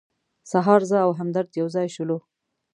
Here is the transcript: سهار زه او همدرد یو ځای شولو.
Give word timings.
سهار 0.51 0.81
زه 0.89 0.97
او 1.05 1.11
همدرد 1.19 1.51
یو 1.59 1.67
ځای 1.75 1.87
شولو. 1.95 2.17